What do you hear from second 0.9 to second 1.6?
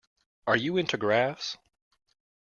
graphs?